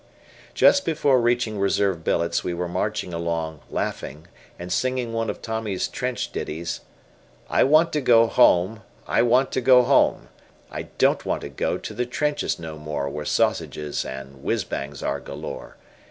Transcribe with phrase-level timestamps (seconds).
[0.55, 4.25] Just before reaching reserve billets we were marching along, laughing,
[4.57, 6.81] and singing one of Tommy's trench ditties
[7.51, 10.29] "I want to go home, I want to go home,
[10.71, 15.03] I don't want to go to the trenches no more Where sausages and whizz bangs
[15.03, 15.77] are galore.